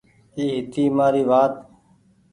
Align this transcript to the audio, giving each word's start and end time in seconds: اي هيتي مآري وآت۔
اي 0.37 0.43
هيتي 0.53 0.83
مآري 0.97 1.23
وآت۔ 1.31 1.53